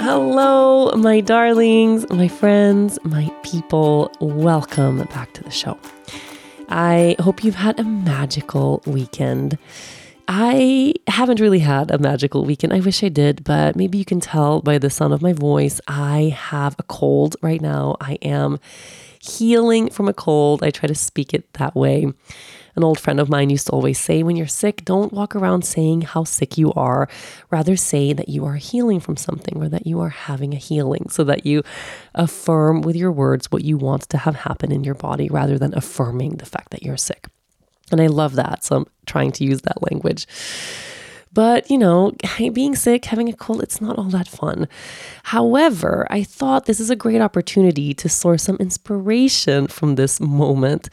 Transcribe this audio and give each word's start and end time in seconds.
Hello, 0.00 0.92
my 0.96 1.20
darlings, 1.20 2.08
my 2.10 2.28
friends, 2.28 2.98
my 3.04 3.30
people. 3.42 4.12
Welcome 4.20 4.98
back 5.04 5.32
to 5.32 5.42
the 5.42 5.50
show. 5.50 5.78
I 6.68 7.16
hope 7.20 7.42
you've 7.42 7.54
had 7.54 7.80
a 7.80 7.84
magical 7.84 8.82
weekend. 8.86 9.58
I 10.26 10.94
haven't 11.06 11.40
really 11.40 11.58
had 11.58 11.90
a 11.90 11.98
magical 11.98 12.44
weekend. 12.44 12.72
I 12.72 12.80
wish 12.80 13.04
I 13.04 13.08
did, 13.08 13.44
but 13.44 13.76
maybe 13.76 13.98
you 13.98 14.04
can 14.04 14.20
tell 14.20 14.62
by 14.62 14.78
the 14.78 14.90
sound 14.90 15.12
of 15.12 15.22
my 15.22 15.32
voice, 15.32 15.80
I 15.86 16.34
have 16.36 16.76
a 16.78 16.82
cold 16.84 17.36
right 17.42 17.60
now. 17.60 17.96
I 18.00 18.14
am 18.22 18.58
healing 19.20 19.90
from 19.90 20.08
a 20.08 20.14
cold. 20.14 20.62
I 20.62 20.70
try 20.70 20.86
to 20.86 20.94
speak 20.94 21.34
it 21.34 21.52
that 21.54 21.74
way. 21.74 22.12
An 22.76 22.82
old 22.82 22.98
friend 22.98 23.20
of 23.20 23.28
mine 23.28 23.50
used 23.50 23.66
to 23.68 23.72
always 23.72 24.00
say, 24.00 24.22
when 24.22 24.34
you're 24.34 24.46
sick, 24.46 24.84
don't 24.84 25.12
walk 25.12 25.36
around 25.36 25.64
saying 25.64 26.02
how 26.02 26.24
sick 26.24 26.58
you 26.58 26.72
are. 26.72 27.08
Rather 27.50 27.76
say 27.76 28.12
that 28.12 28.28
you 28.28 28.44
are 28.44 28.56
healing 28.56 29.00
from 29.00 29.16
something 29.16 29.62
or 29.62 29.68
that 29.68 29.86
you 29.86 30.00
are 30.00 30.08
having 30.08 30.52
a 30.52 30.58
healing 30.58 31.08
so 31.08 31.22
that 31.24 31.46
you 31.46 31.62
affirm 32.14 32.82
with 32.82 32.96
your 32.96 33.12
words 33.12 33.52
what 33.52 33.62
you 33.62 33.76
want 33.76 34.08
to 34.08 34.18
have 34.18 34.34
happen 34.34 34.72
in 34.72 34.82
your 34.82 34.94
body 34.94 35.28
rather 35.28 35.58
than 35.58 35.74
affirming 35.74 36.36
the 36.36 36.46
fact 36.46 36.70
that 36.70 36.82
you're 36.82 36.96
sick. 36.96 37.28
And 37.92 38.00
I 38.00 38.08
love 38.08 38.34
that. 38.34 38.64
So 38.64 38.76
I'm 38.76 38.86
trying 39.06 39.32
to 39.32 39.44
use 39.44 39.62
that 39.62 39.82
language. 39.90 40.26
But, 41.32 41.68
you 41.68 41.78
know, 41.78 42.12
being 42.52 42.76
sick, 42.76 43.06
having 43.06 43.28
a 43.28 43.32
cold, 43.32 43.60
it's 43.60 43.80
not 43.80 43.98
all 43.98 44.04
that 44.10 44.28
fun. 44.28 44.68
However, 45.24 46.06
I 46.08 46.22
thought 46.22 46.66
this 46.66 46.78
is 46.78 46.90
a 46.90 46.96
great 46.96 47.20
opportunity 47.20 47.92
to 47.94 48.08
source 48.08 48.44
some 48.44 48.56
inspiration 48.58 49.66
from 49.66 49.96
this 49.96 50.20
moment 50.20 50.88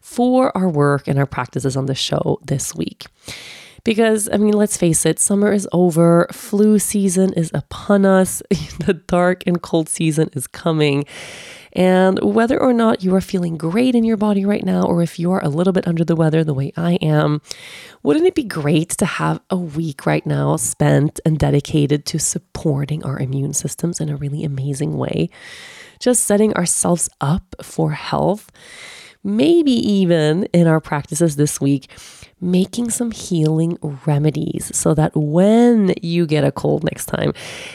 for 0.00 0.56
our 0.56 0.68
work 0.68 1.08
and 1.08 1.18
our 1.18 1.26
practices 1.26 1.76
on 1.76 1.86
the 1.86 1.94
show 1.94 2.38
this 2.42 2.74
week. 2.74 3.04
Because, 3.84 4.28
I 4.32 4.36
mean, 4.36 4.52
let's 4.52 4.76
face 4.76 5.04
it, 5.04 5.18
summer 5.18 5.52
is 5.52 5.68
over, 5.72 6.28
flu 6.30 6.78
season 6.78 7.32
is 7.32 7.50
upon 7.52 8.06
us, 8.06 8.40
the 8.86 8.94
dark 8.94 9.42
and 9.46 9.60
cold 9.60 9.88
season 9.88 10.30
is 10.34 10.46
coming. 10.46 11.04
And 11.72 12.20
whether 12.22 12.60
or 12.60 12.72
not 12.72 13.02
you 13.02 13.14
are 13.14 13.20
feeling 13.20 13.56
great 13.56 13.94
in 13.94 14.04
your 14.04 14.18
body 14.18 14.44
right 14.44 14.64
now, 14.64 14.82
or 14.82 15.02
if 15.02 15.18
you 15.18 15.32
are 15.32 15.42
a 15.42 15.48
little 15.48 15.72
bit 15.72 15.88
under 15.88 16.04
the 16.04 16.14
weather 16.14 16.44
the 16.44 16.54
way 16.54 16.72
I 16.76 16.94
am, 16.96 17.40
wouldn't 18.02 18.26
it 18.26 18.34
be 18.34 18.44
great 18.44 18.90
to 18.90 19.06
have 19.06 19.40
a 19.48 19.56
week 19.56 20.04
right 20.04 20.24
now 20.26 20.56
spent 20.56 21.18
and 21.24 21.38
dedicated 21.38 22.04
to 22.06 22.18
supporting 22.18 23.02
our 23.04 23.18
immune 23.18 23.54
systems 23.54 24.00
in 24.00 24.10
a 24.10 24.16
really 24.16 24.44
amazing 24.44 24.98
way? 24.98 25.30
Just 25.98 26.24
setting 26.24 26.52
ourselves 26.54 27.08
up 27.20 27.56
for 27.62 27.92
health 27.92 28.50
maybe 29.24 29.72
even 29.72 30.44
in 30.52 30.66
our 30.66 30.80
practices 30.80 31.36
this 31.36 31.60
week, 31.60 31.88
making 32.40 32.90
some 32.90 33.10
healing 33.10 33.78
remedies 34.04 34.74
so 34.76 34.94
that 34.94 35.12
when 35.14 35.94
you 36.02 36.26
get 36.26 36.44
a 36.44 36.52
cold 36.52 36.82
next 36.84 37.06
time, 37.06 37.32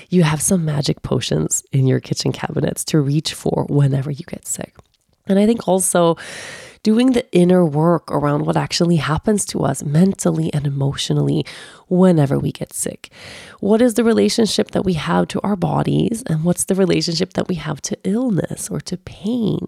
you 0.09 0.23
have 0.23 0.41
some 0.41 0.65
magic 0.65 1.01
potions 1.03 1.63
in 1.71 1.87
your 1.87 1.99
kitchen 1.99 2.31
cabinets 2.31 2.83
to 2.83 2.99
reach 2.99 3.33
for 3.33 3.65
whenever 3.69 4.11
you 4.11 4.25
get 4.25 4.45
sick. 4.45 4.75
And 5.27 5.39
I 5.39 5.45
think 5.45 5.67
also 5.67 6.17
doing 6.83 7.11
the 7.11 7.29
inner 7.33 7.65
work 7.65 8.09
around 8.11 8.45
what 8.45 8.55
actually 8.55 8.95
happens 8.95 9.43
to 9.43 9.61
us 9.63 9.83
mentally 9.83 10.53
and 10.53 10.65
emotionally 10.65 11.45
whenever 11.87 12.39
we 12.39 12.51
get 12.51 12.71
sick. 12.71 13.09
What 13.59 13.81
is 13.81 13.95
the 13.95 14.03
relationship 14.03 14.71
that 14.71 14.85
we 14.85 14.93
have 14.93 15.27
to 15.29 15.41
our 15.41 15.55
bodies, 15.55 16.23
and 16.27 16.43
what's 16.45 16.65
the 16.65 16.75
relationship 16.75 17.33
that 17.33 17.49
we 17.49 17.55
have 17.55 17.81
to 17.81 17.97
illness 18.03 18.69
or 18.69 18.79
to 18.81 18.95
pain? 18.97 19.67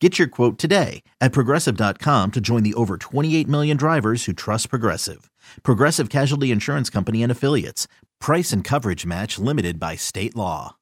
Get 0.00 0.16
your 0.16 0.28
quote 0.28 0.58
today 0.58 1.02
at 1.20 1.32
progressive.com 1.32 2.30
to 2.30 2.40
join 2.40 2.62
the 2.62 2.74
over 2.74 2.96
28 2.96 3.48
million 3.48 3.76
drivers 3.76 4.26
who 4.26 4.32
trust 4.32 4.70
Progressive. 4.70 5.28
Progressive 5.64 6.08
Casualty 6.08 6.52
Insurance 6.52 6.88
Company 6.88 7.22
and 7.22 7.32
Affiliates. 7.32 7.88
Price 8.20 8.52
and 8.52 8.62
coverage 8.62 9.04
match 9.04 9.38
limited 9.40 9.80
by 9.80 9.96
state 9.96 10.36
law. 10.36 10.76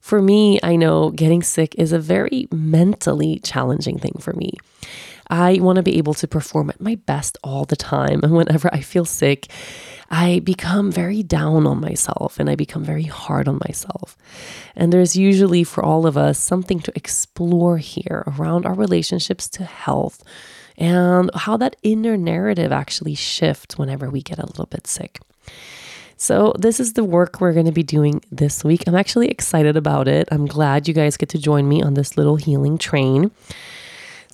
For 0.00 0.20
me, 0.20 0.60
I 0.62 0.76
know 0.76 1.10
getting 1.10 1.42
sick 1.42 1.74
is 1.76 1.92
a 1.92 1.98
very 1.98 2.46
mentally 2.52 3.40
challenging 3.42 3.98
thing 3.98 4.16
for 4.20 4.34
me. 4.34 4.52
I 5.28 5.58
want 5.60 5.76
to 5.76 5.82
be 5.82 5.98
able 5.98 6.14
to 6.14 6.28
perform 6.28 6.70
at 6.70 6.80
my 6.80 6.94
best 6.94 7.38
all 7.42 7.64
the 7.64 7.76
time. 7.76 8.20
And 8.22 8.32
whenever 8.36 8.68
I 8.72 8.80
feel 8.80 9.04
sick, 9.04 9.48
I 10.10 10.40
become 10.40 10.92
very 10.92 11.22
down 11.22 11.66
on 11.66 11.80
myself 11.80 12.38
and 12.38 12.48
I 12.48 12.54
become 12.54 12.84
very 12.84 13.04
hard 13.04 13.48
on 13.48 13.60
myself. 13.66 14.16
And 14.76 14.92
there's 14.92 15.16
usually 15.16 15.64
for 15.64 15.84
all 15.84 16.06
of 16.06 16.16
us 16.16 16.38
something 16.38 16.80
to 16.80 16.92
explore 16.94 17.78
here 17.78 18.24
around 18.26 18.66
our 18.66 18.74
relationships 18.74 19.48
to 19.50 19.64
health 19.64 20.22
and 20.76 21.30
how 21.34 21.56
that 21.56 21.76
inner 21.82 22.16
narrative 22.16 22.72
actually 22.72 23.14
shifts 23.14 23.78
whenever 23.78 24.10
we 24.10 24.22
get 24.22 24.38
a 24.38 24.46
little 24.46 24.66
bit 24.66 24.86
sick. 24.86 25.20
So, 26.16 26.54
this 26.58 26.78
is 26.78 26.92
the 26.92 27.04
work 27.04 27.40
we're 27.40 27.52
going 27.52 27.66
to 27.66 27.72
be 27.72 27.82
doing 27.82 28.22
this 28.30 28.62
week. 28.62 28.84
I'm 28.86 28.94
actually 28.94 29.28
excited 29.28 29.76
about 29.76 30.06
it. 30.06 30.28
I'm 30.30 30.46
glad 30.46 30.86
you 30.86 30.94
guys 30.94 31.16
get 31.16 31.28
to 31.30 31.38
join 31.38 31.68
me 31.68 31.82
on 31.82 31.94
this 31.94 32.16
little 32.16 32.36
healing 32.36 32.78
train. 32.78 33.32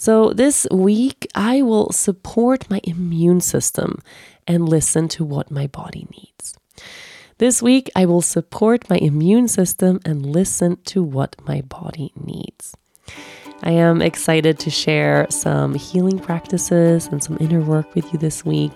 So, 0.00 0.32
this 0.32 0.66
week, 0.70 1.26
I 1.34 1.60
will 1.60 1.92
support 1.92 2.70
my 2.70 2.80
immune 2.84 3.42
system 3.42 3.98
and 4.46 4.66
listen 4.66 5.08
to 5.08 5.26
what 5.26 5.50
my 5.50 5.66
body 5.66 6.06
needs. 6.10 6.56
This 7.36 7.60
week, 7.60 7.90
I 7.94 8.06
will 8.06 8.22
support 8.22 8.88
my 8.88 8.96
immune 8.96 9.46
system 9.46 10.00
and 10.06 10.24
listen 10.24 10.78
to 10.86 11.02
what 11.02 11.36
my 11.46 11.60
body 11.60 12.12
needs. 12.16 12.74
I 13.62 13.72
am 13.72 14.00
excited 14.00 14.58
to 14.60 14.70
share 14.70 15.26
some 15.28 15.74
healing 15.74 16.18
practices 16.18 17.06
and 17.08 17.22
some 17.22 17.36
inner 17.38 17.60
work 17.60 17.94
with 17.94 18.10
you 18.10 18.18
this 18.18 18.42
week. 18.42 18.72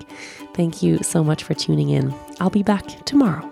Thank 0.53 0.83
you 0.83 0.99
so 0.99 1.25
much 1.25 1.43
for 1.43 1.55
tuning 1.55 1.89
in. 1.89 2.15
I'll 2.39 2.51
be 2.51 2.63
back 2.63 2.85
tomorrow. 3.07 3.51